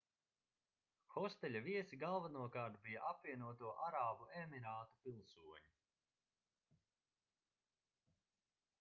hosteļa 1.15 1.59
viesi 1.65 1.99
galvenokārt 2.03 2.79
bija 2.87 3.03
apvienoto 3.11 3.75
arābu 3.89 4.29
emirātu 4.43 4.99
pilsoņi 5.05 5.73